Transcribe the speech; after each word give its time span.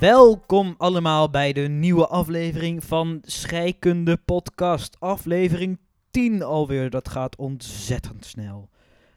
Welkom 0.00 0.74
allemaal 0.78 1.30
bij 1.30 1.52
de 1.52 1.60
nieuwe 1.60 2.06
aflevering 2.06 2.84
van 2.84 3.18
Scheikunde 3.22 4.16
Podcast. 4.16 4.96
Aflevering 5.00 5.78
10 6.10 6.42
alweer. 6.42 6.90
Dat 6.90 7.08
gaat 7.08 7.36
ontzettend 7.36 8.24
snel. 8.24 8.68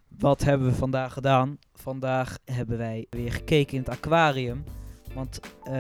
Wat 0.07 0.44
hebben 0.44 0.68
we 0.68 0.73
vandaag 0.73 1.13
gedaan? 1.13 1.57
Vandaag 1.73 2.38
hebben 2.45 2.77
wij 2.77 3.07
weer 3.09 3.31
gekeken 3.31 3.77
in 3.77 3.80
het 3.80 3.89
aquarium. 3.89 4.63
Want 5.13 5.39
eh, 5.63 5.73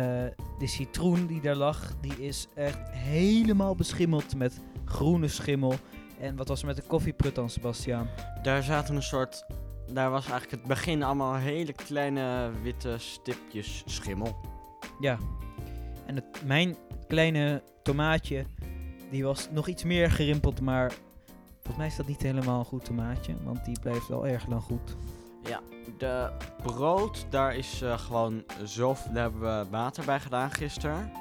de 0.59 0.67
citroen 0.67 1.27
die 1.27 1.41
daar 1.41 1.55
lag, 1.55 1.93
die 2.01 2.25
is 2.25 2.47
echt 2.55 2.89
helemaal 2.91 3.75
beschimmeld 3.75 4.35
met 4.35 4.59
groene 4.85 5.27
schimmel. 5.27 5.73
En 6.19 6.35
wat 6.35 6.47
was 6.47 6.61
er 6.61 6.67
met 6.67 6.75
de 6.75 6.87
koffieprut 6.87 7.35
dan, 7.35 7.49
Sebastiaan? 7.49 8.09
Daar 8.41 8.63
zaten 8.63 8.95
een 8.95 9.03
soort. 9.03 9.45
Daar 9.93 10.09
was 10.09 10.29
eigenlijk 10.29 10.61
het 10.61 10.69
begin 10.69 11.03
allemaal 11.03 11.35
hele 11.35 11.73
kleine 11.73 12.51
witte 12.63 12.95
stipjes 12.97 13.83
schimmel. 13.85 14.48
Ja. 14.99 15.17
En 16.05 16.15
het, 16.15 16.25
mijn 16.45 16.75
kleine 17.07 17.63
tomaatje, 17.83 18.45
die 19.09 19.23
was 19.23 19.47
nog 19.51 19.67
iets 19.67 19.83
meer 19.83 20.11
gerimpeld, 20.11 20.61
maar 20.61 20.91
volgens 21.55 21.77
mij 21.77 21.87
is 21.87 21.95
dat 21.95 22.07
niet 22.07 22.21
helemaal 22.21 22.59
een 22.59 22.65
goed 22.65 22.85
tomaatje, 22.85 23.35
want 23.43 23.65
die 23.65 23.79
blijft 23.79 24.07
wel 24.07 24.27
erg 24.27 24.47
lang 24.47 24.61
goed. 24.63 24.95
Ja, 25.43 25.59
de 25.97 26.31
brood, 26.63 27.25
daar 27.29 27.55
is 27.55 27.81
eh, 27.81 27.97
gewoon 27.99 28.43
zo. 28.65 28.95
Daar 29.13 29.21
hebben 29.23 29.41
we 29.41 29.69
water 29.69 30.05
bij 30.05 30.19
gedaan 30.19 30.51
gisteren. 30.51 31.11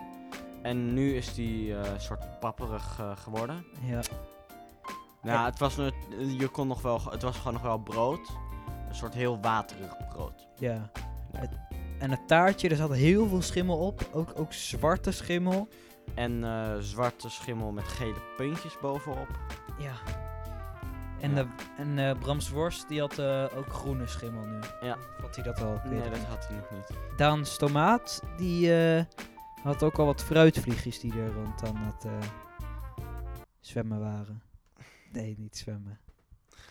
En 0.62 0.94
nu 0.94 1.14
is 1.16 1.34
die 1.34 1.76
eh, 1.76 1.98
soort 1.98 2.40
papperig 2.40 2.96
eh, 3.00 3.16
geworden. 3.16 3.64
Ja. 3.82 4.00
Nou, 5.22 5.44
het 5.44 5.58
was, 5.58 5.74
je 6.38 6.48
kon 6.52 6.66
nog 6.68 6.82
wel, 6.82 7.00
het 7.10 7.22
was 7.22 7.36
gewoon 7.36 7.52
nog 7.52 7.62
wel 7.62 7.78
brood. 7.78 8.28
Een 8.88 8.94
soort 8.94 9.14
heel 9.14 9.40
waterig 9.40 9.96
brood. 10.08 10.46
Ja. 10.58 10.90
Het- 11.32 11.58
en 11.98 12.10
het 12.10 12.28
taartje, 12.28 12.68
er 12.68 12.76
zat 12.76 12.92
heel 12.92 13.28
veel 13.28 13.42
schimmel 13.42 13.78
op, 13.78 14.08
ook, 14.12 14.32
ook 14.34 14.52
zwarte 14.52 15.10
schimmel. 15.10 15.68
En 16.14 16.44
eh, 16.44 16.76
zwarte 16.78 17.28
schimmel 17.30 17.72
met 17.72 17.84
gele 17.84 18.20
puntjes 18.36 18.78
bovenop. 18.80 19.38
Ja. 19.78 19.92
En, 21.20 21.30
Ja. 21.34 21.42
de, 21.42 21.48
en 21.76 21.98
eh, 21.98 22.18
Brams 22.18 22.50
Worst, 22.50 22.88
die 22.88 23.00
had 23.00 23.18
eh, 23.18 23.44
ook 23.56 23.72
groene 23.72 24.06
schimmel 24.06 24.44
nu. 24.44 24.58
Ja. 24.80 24.96
Had 25.20 25.34
hij 25.34 25.44
dat 25.44 25.60
al? 25.60 25.80
Nee, 25.84 26.10
dat 26.10 26.18
had 26.18 26.46
hij 26.48 26.56
nog 26.56 26.70
niet. 26.70 26.98
Daans 27.16 27.56
tomaat, 27.56 28.22
die 28.36 28.72
had 29.62 29.82
ook 29.82 29.98
al 29.98 30.06
wat 30.06 30.22
fruitvliegjes 30.22 31.00
die 31.00 31.12
er 31.12 31.32
rond 31.32 31.64
aan 31.64 31.76
het 31.76 32.06
zwemmen 33.60 34.00
waren. 34.00 34.42
Nee, 35.12 35.34
niet 35.38 35.56
zwemmen. 35.56 35.98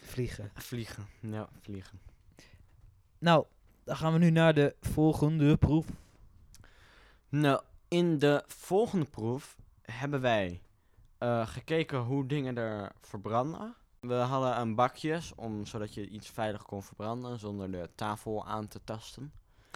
Vliegen. 0.04 0.52
Vliegen. 0.54 1.08
Ja, 1.20 1.50
vliegen. 1.62 2.00
Nou, 3.20 3.46
dan 3.88 3.98
gaan 3.98 4.14
we 4.14 4.20
nu 4.20 4.30
naar 4.30 4.54
de 4.54 4.76
volgende 4.82 5.58
proef. 5.58 5.86
Nou, 7.30 7.62
in 7.88 8.20
de 8.20 8.44
volgende 8.48 9.06
proef 9.06 9.58
hebben 9.82 10.22
wij 10.22 10.62
eh, 11.18 11.48
gekeken 11.48 12.00
hoe 12.00 12.26
dingen 12.26 12.58
er 12.58 12.92
verbranden. 13.02 13.76
We 14.00 14.14
hadden 14.14 14.60
een 14.60 14.76
bakjes 14.76 15.36
om, 15.36 15.66
zodat 15.66 15.94
je 15.94 16.10
iets 16.10 16.30
veilig 16.30 16.64
kon 16.64 16.84
verbranden 16.84 17.40
zonder 17.40 17.72
de 17.72 17.90
tafel 17.96 18.46
aan 18.46 18.68
te 18.68 18.84
tasten. 18.84 19.32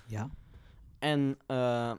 Ja. 0.06 0.30
En 1.00 1.40
eh, 1.48 1.94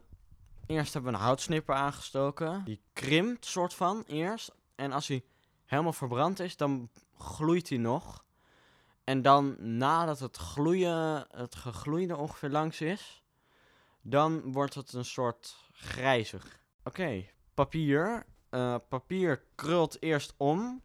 eerst 0.65 0.93
hebben 0.93 1.11
we 1.11 1.17
een 1.17 1.23
houtsnipper 1.23 1.75
aangestoken. 1.75 2.63
Die 2.63 2.81
krimpt 2.93 3.45
soort 3.45 3.73
van 3.73 4.03
eerst. 4.07 4.51
En 4.75 4.91
als 4.91 5.07
hij 5.07 5.23
helemaal 5.65 5.93
verbrand 5.93 6.39
is, 6.39 6.57
dan 6.57 6.89
gloeit 7.17 7.69
hij 7.69 7.77
nog. 7.77 8.23
En 9.03 9.21
dan 9.21 9.55
nadat 9.77 10.19
het 10.19 10.37
gloeien, 10.37 11.25
het 11.29 11.55
gegloeide 11.55 12.17
ongeveer 12.17 12.49
langs 12.49 12.81
is, 12.81 13.23
dan 14.01 14.51
wordt 14.51 14.73
het 14.73 14.93
een 14.93 15.05
soort 15.05 15.55
grijzig. 15.71 16.59
Oké, 16.83 17.25
papier. 17.53 18.25
Eh, 18.49 18.75
papier 18.89 19.43
krult 19.55 20.01
eerst 20.01 20.33
om. 20.37 20.81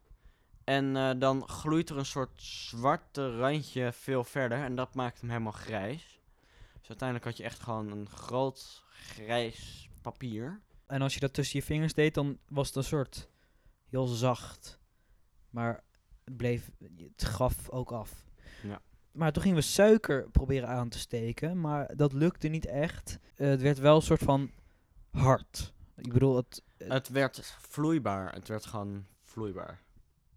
En 0.65 0.97
eh, 0.97 1.11
dan 1.19 1.49
gloeit 1.49 1.91
er 1.91 1.97
een 1.97 2.06
soort 2.06 2.43
zwarte 2.43 3.37
randje 3.37 3.93
veel 3.93 4.25
verder. 4.25 4.65
En 4.65 4.75
dat 4.75 4.95
maakt 4.95 5.21
hem 5.21 5.31
helemaal 5.31 5.53
grijs. 5.53 6.21
Dus 6.79 6.89
uiteindelijk 6.89 7.29
had 7.29 7.37
je 7.37 7.45
echt 7.45 7.61
gewoon 7.61 7.91
een 7.91 8.09
groot 8.09 8.85
grijs 8.91 9.91
papier. 10.03 10.61
En 10.87 11.03
als 11.03 11.15
je 11.15 11.21
dat 11.21 11.35
tussen 11.35 11.59
je 11.59 11.65
vingers 11.65 11.95
deed, 11.95 12.15
dan 12.15 12.39
was 12.49 12.67
het 12.67 12.77
een 12.77 12.85
soort 12.85 13.29
heel 13.89 14.06
zacht. 14.06 14.79
Maar 15.50 15.85
het 16.28 16.37
bleef, 16.37 16.71
het 17.16 17.25
gaf 17.25 17.71
ook 17.71 17.93
af. 17.93 18.27
Ja. 18.62 18.81
Maar 19.12 19.33
toen 19.33 19.43
gingen 19.43 19.59
we 19.59 19.62
suiker 19.65 20.31
proberen 20.31 20.69
aan 20.69 20.89
te 20.89 20.99
steken, 20.99 21.61
maar 21.61 21.97
dat 21.97 22.12
lukte 22.12 22.49
niet 22.49 22.66
echt. 22.66 23.19
Eh, 23.34 23.49
het 23.49 23.61
werd 23.62 23.78
wel 23.78 23.97
een 23.97 24.03
soort 24.03 24.22
van 24.22 24.50
hard. 25.11 25.72
Ik 25.97 26.12
bedoel, 26.12 26.37
het, 26.37 26.62
eh, 26.77 26.91
Het 26.91 27.09
werd 27.09 27.56
vloeibaar. 27.61 28.33
Het 28.34 28.49
werd 28.49 28.67
gewoon 28.67 29.05
vloeibaar. 29.22 29.83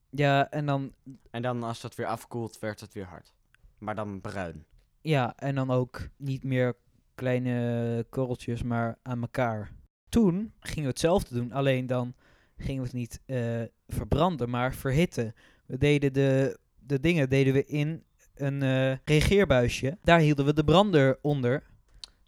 ja, 0.09 0.49
en 0.49 0.65
dan, 0.65 0.93
En 1.31 1.41
dan 1.41 1.63
als 1.63 1.81
dat 1.81 1.95
weer 1.95 2.05
afkoelt, 2.07 2.59
werd 2.59 2.79
het 2.79 2.93
weer 2.93 3.05
hard. 3.05 3.33
Maar 3.77 3.95
dan 3.95 4.21
bruin. 4.21 4.65
ja, 5.01 5.35
en 5.37 5.55
dan 5.55 5.71
ook 5.71 6.07
niet 6.17 6.43
meer 6.43 6.75
kleine 7.15 8.05
korreltjes, 8.09 8.63
maar 8.63 8.97
aan 9.01 9.21
elkaar. 9.21 9.71
Toen 10.09 10.53
gingen 10.59 10.83
we 10.83 10.89
hetzelfde 10.89 11.35
doen, 11.35 11.51
alleen 11.51 11.87
dan 11.87 12.13
gingen 12.57 12.81
we 12.81 12.87
het 12.87 12.97
niet 12.97 13.21
eh, 13.25 13.61
verbranden, 13.87 14.49
maar 14.49 14.73
verhitten. 14.73 15.33
We 15.71 15.77
deden 15.77 16.13
de, 16.13 16.59
de 16.79 16.99
dingen 16.99 17.29
deden 17.29 17.53
we 17.53 17.65
in 17.65 18.03
een 18.35 18.61
eh, 18.61 18.97
regeerbuisje. 19.05 19.97
Daar 20.03 20.19
hielden 20.19 20.45
we 20.45 20.53
de 20.53 20.63
brander 20.63 21.19
onder, 21.21 21.63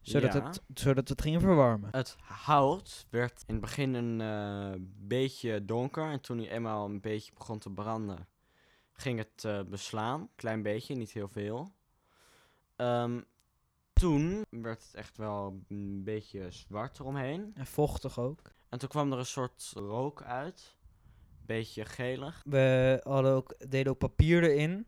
zodat, 0.01 0.33
Ja. 0.33 0.43
het, 0.43 0.61
zodat 0.73 1.09
het 1.09 1.21
gingen 1.21 1.41
verwarmen. 1.41 1.89
Het 1.91 2.15
hout 2.19 3.07
werd 3.09 3.43
in 3.47 3.53
het 3.53 3.63
begin 3.63 3.93
een 3.93 4.21
eh, 4.21 4.79
beetje 5.07 5.65
donker. 5.65 6.11
En 6.11 6.21
toen 6.21 6.37
hij 6.37 6.49
eenmaal 6.51 6.85
een 6.85 7.01
beetje 7.01 7.31
begon 7.37 7.59
te 7.59 7.69
branden, 7.69 8.27
ging 8.93 9.17
het 9.17 9.43
eh, 9.45 9.61
beslaan. 9.63 10.29
Klein 10.35 10.61
beetje, 10.61 10.95
niet 10.95 11.11
heel 11.11 11.29
veel. 11.29 11.73
Ehm, 12.75 13.21
toen 13.93 14.45
werd 14.49 14.83
het 14.83 14.93
echt 14.95 15.17
wel 15.17 15.63
een 15.67 16.03
beetje 16.03 16.51
zwart 16.51 16.99
eromheen. 16.99 17.51
En 17.55 17.65
vochtig 17.65 18.19
ook. 18.19 18.51
En 18.69 18.79
toen 18.79 18.89
kwam 18.89 19.11
er 19.11 19.17
een 19.17 19.25
soort 19.25 19.71
rook 19.75 20.21
uit. 20.23 20.75
Beetje 21.45 21.85
gelig. 21.85 22.41
We 22.45 22.99
hadden 23.03 23.31
ook, 23.31 23.55
deden 23.69 23.91
ook 23.91 23.97
papier 23.97 24.43
erin. 24.43 24.85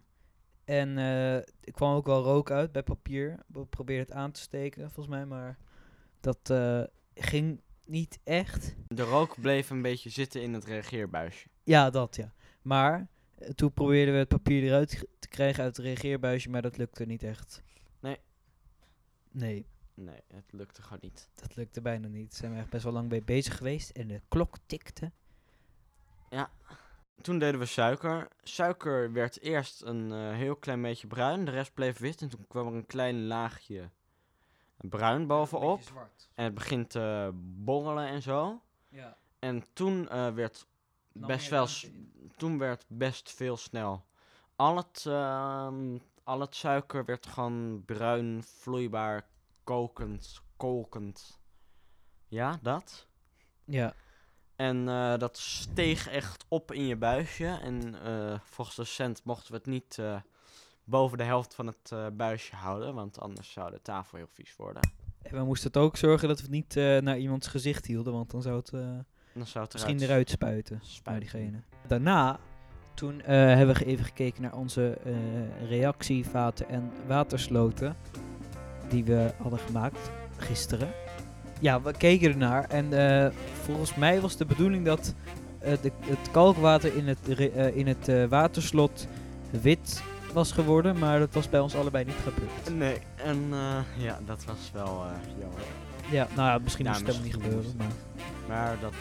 En 0.66 0.98
eh, 0.98 1.36
er 1.36 1.72
kwam 1.72 1.96
ook 1.96 2.06
wel 2.06 2.24
rook 2.24 2.52
uit 2.52 2.72
bij 2.72 2.84
papier. 2.84 3.40
We 3.48 3.66
probeerden 3.66 4.06
het 4.06 4.16
aan 4.16 4.32
te 4.32 4.40
steken, 4.40 4.92
volgens 4.92 5.16
mij, 5.16 5.26
maar 5.26 5.58
dat 6.20 6.50
eh, 6.50 6.84
ging 7.14 7.62
niet 7.86 8.20
echt. 8.24 8.76
De 8.88 9.04
rook 9.04 9.42
bleef 9.42 9.70
een 9.70 9.82
beetje 9.82 10.10
zitten 10.10 10.42
in 10.42 10.54
het 10.54 10.66
reageerbuisje. 10.66 11.48
Ja, 11.64 11.90
dat 11.90 12.16
ja. 12.16 12.34
Maar 12.62 13.08
eh, 13.36 13.50
toen 13.50 13.74
probeerden 13.74 14.14
we 14.14 14.20
het 14.20 14.28
papier 14.28 14.64
eruit 14.64 15.06
te 15.20 15.28
krijgen 15.28 15.64
uit 15.64 15.78
het 15.78 15.86
reageerbuisje, 15.86 16.50
maar 16.50 16.62
dat 16.62 16.78
lukte 16.78 17.06
niet 17.06 17.24
echt. 17.24 17.64
Nee. 18.00 18.18
Nee, 19.32 19.66
Nee, 19.96 20.20
het 20.28 20.52
lukte 20.52 20.82
gewoon 20.82 21.00
niet. 21.02 21.30
dat 21.36 21.56
lukte 21.56 21.82
bijna 21.82 22.08
niet. 22.08 22.30
Daar 22.30 22.40
zijn 22.40 22.52
we 22.52 22.58
echt 22.58 22.70
best 22.70 22.84
wel 22.84 22.94
lang 22.94 23.10
mee 23.10 23.24
bezig 23.24 23.58
geweest 23.58 23.90
en 23.90 24.08
de 24.08 24.22
klok 24.28 24.56
tikte. 24.66 25.12
Toen 27.22 27.40
deden 27.40 27.60
we 27.60 27.66
suiker. 27.66 28.28
Suiker 28.44 29.12
werd 29.12 29.42
eerst 29.42 29.82
een 29.82 30.12
eh, 30.12 30.36
heel 30.36 30.56
klein 30.56 30.82
beetje 30.82 31.08
bruin, 31.08 31.46
de 31.46 31.52
rest 31.52 31.74
bleef 31.74 31.98
wit. 31.98 32.22
En 32.22 32.30
toen 32.30 32.48
kwam 32.48 32.68
er 32.68 32.74
een 32.74 32.86
klein 32.86 33.28
laagje 33.28 33.90
bruin 34.78 35.28
bovenop. 35.28 35.82
En 36.34 36.44
het 36.44 36.54
begint 36.54 36.90
te 36.90 37.32
borrelen 37.34 38.08
en 38.08 38.22
zo. 38.22 38.62
Ja. 38.90 39.18
En 39.40 39.64
toen 39.74 40.10
eh, 40.10 40.34
werd 40.34 40.68
best 41.12 41.50
wel 41.50 41.68
toen 42.38 42.58
werd 42.58 42.86
best 42.88 43.32
veel 43.32 43.58
snel. 43.58 44.06
Al 44.56 44.78
het, 44.78 45.04
ehm, 45.08 45.98
al 46.24 46.40
het 46.40 46.56
suiker 46.56 47.06
werd 47.06 47.26
gewoon 47.26 47.84
bruin, 47.86 48.44
vloeibaar, 48.44 49.28
kokend, 49.64 50.42
kolkend. 50.58 51.40
Ja, 52.28 52.60
dat. 52.62 53.08
Ja, 53.66 53.94
En 54.56 54.90
eh, 54.90 55.18
dat 55.18 55.38
steeg 55.38 56.10
echt 56.10 56.46
op 56.48 56.72
in 56.72 56.86
je 56.86 56.96
buisje. 56.96 57.60
En 57.62 58.04
eh, 58.04 58.40
volgens 58.44 58.76
de 58.76 58.84
cent 58.84 59.22
mochten 59.24 59.52
we 59.52 59.58
het 59.58 59.66
niet 59.66 59.98
eh, 60.00 60.16
boven 60.84 61.18
de 61.18 61.24
helft 61.24 61.56
van 61.56 61.68
het 61.68 62.16
buisje 62.18 62.56
houden. 62.56 62.94
Want 62.94 63.20
anders 63.20 63.52
zou 63.52 63.72
de 63.72 63.82
tafel 63.82 64.18
heel 64.18 64.28
vies 64.34 64.56
worden. 64.56 64.90
en 65.22 65.38
we 65.38 65.44
moesten 65.44 65.68
het 65.68 65.78
ook 65.78 65.98
zorgen 65.98 66.28
dat 66.28 66.38
we 66.38 66.44
het 66.44 66.52
niet 66.52 66.76
naar 67.04 67.18
iemands 67.18 67.48
gezicht 67.48 67.86
hielden, 67.86 68.14
want 68.14 68.32
dan 68.32 68.42
zou 68.42 68.56
het 68.58 68.72
dan 69.34 69.48
zou 69.48 69.64
het 69.64 69.74
misschien 69.74 69.96
eruit 69.96 70.10
eruit 70.10 70.30
spuiten. 70.30 70.80
Spuiten. 70.84 71.32
diegene. 71.32 71.62
Daarna, 71.88 72.40
toen 72.94 73.22
hebben 73.22 73.76
we 73.76 73.86
even 73.86 74.06
gekeken 74.06 74.42
naar 74.42 74.56
onze 74.56 74.98
reactievaten 75.68 76.70
en 76.70 76.92
watersloten. 77.08 77.96
Die 78.90 79.04
we 79.04 79.34
hadden 79.42 79.60
gemaakt 79.60 80.12
gisteren. 80.38 81.05
Ja, 81.66 81.82
we 81.82 81.92
keken 81.98 82.32
ernaar 82.32 82.70
en 82.70 82.94
eh, 82.94 83.32
volgens 83.64 83.96
mij 83.96 84.22
was 84.22 84.38
de 84.38 84.46
bedoeling 84.46 84.86
dat 84.86 85.14
eh, 85.60 85.74
de, 85.82 85.92
het 86.00 86.32
kalkwater 86.32 86.96
in 86.96 87.08
het, 87.08 87.38
eh, 87.38 87.78
in 87.78 87.88
het 87.88 88.30
waterslot 88.30 89.08
wit 89.62 90.04
was 90.34 90.52
geworden, 90.52 91.00
maar 91.00 91.20
dat 91.20 91.34
was 91.34 91.50
bij 91.50 91.60
ons 91.60 91.76
allebei 91.76 92.06
niet 92.06 92.16
gebeurd. 92.24 92.78
Nee, 92.78 92.98
en 93.16 93.48
eh, 93.52 94.04
ja, 94.04 94.20
dat 94.26 94.46
was 94.46 94.72
wel 94.74 95.04
jammer. 95.40 95.60
Ja, 96.12 96.28
nou 96.36 96.50
ja, 96.50 96.58
misschien 96.58 96.86
Ja, 96.86 96.92
is 96.92 96.98
het 96.98 97.08
helemaal 97.08 97.28
niet 97.28 97.44
gebeuren, 97.44 97.74
maar... 97.78 97.88
Maar 98.48 98.78
dat 98.82 98.94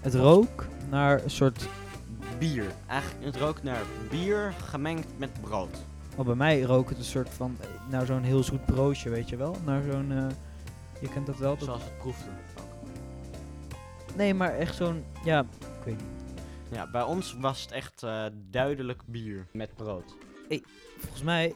Het 0.00 0.14
rook 0.14 0.66
naar 0.90 1.22
een 1.22 1.30
soort... 1.30 1.68
bier. 2.38 2.66
Eigenlijk 2.86 3.24
het 3.24 3.36
rookt 3.36 3.62
naar 3.62 3.82
bier 4.10 4.54
gemengd 4.64 5.08
met 5.16 5.30
brood. 5.40 5.84
Oh, 6.16 6.26
bij 6.26 6.34
mij 6.34 6.60
rook 6.60 6.88
het 6.88 6.98
een 6.98 7.04
soort 7.04 7.28
van... 7.28 7.56
Naar 7.90 8.06
zo'n 8.06 8.22
heel 8.22 8.42
zoet 8.42 8.66
broodje, 8.66 9.10
weet 9.10 9.28
je 9.28 9.36
wel? 9.36 9.56
Naar 9.64 9.82
zo'n... 9.90 10.32
je 11.00 11.08
kent 11.08 11.26
dat 11.26 11.36
wel? 11.36 11.56
Dat... 11.56 11.64
Zoals 11.64 11.84
het 11.84 11.98
proefde. 11.98 12.30
ook. 12.60 14.16
Nee, 14.16 14.34
maar 14.34 14.54
echt 14.54 14.76
zo'n... 14.76 15.04
Ja, 15.24 15.40
ik 15.78 15.84
weet 15.84 15.96
niet. 15.96 16.34
Ja, 16.70 16.90
bij 16.90 17.02
ons 17.02 17.36
was 17.40 17.62
het 17.62 17.72
echt 17.72 18.02
eh, 18.02 18.24
duidelijk 18.50 19.02
bier 19.06 19.46
met 19.52 19.74
brood. 19.76 20.14
Volgens 20.98 21.22
mij 21.22 21.54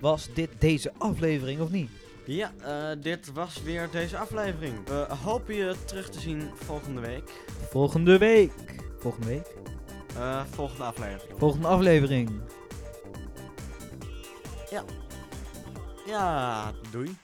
was 0.00 0.28
dit 0.34 0.50
deze 0.58 0.92
aflevering, 0.98 1.60
of 1.60 1.70
niet? 1.70 1.90
Ja, 2.24 2.52
eh, 2.62 3.02
dit 3.02 3.32
was 3.32 3.62
weer 3.62 3.88
deze 3.90 4.18
aflevering. 4.18 4.88
We 4.88 5.06
hopen 5.24 5.54
je 5.54 5.76
terug 5.84 6.10
te 6.10 6.20
zien 6.20 6.50
volgende 6.54 7.00
week. 7.00 7.30
Volgende 7.70 8.18
week. 8.18 8.52
Volgende 8.98 9.26
week? 9.26 9.54
Eh, 10.16 10.44
volgende 10.50 10.84
aflevering. 10.84 11.38
Volgende 11.38 11.66
aflevering. 11.66 12.30
Ja, 16.06 16.72
doei. 16.90 17.16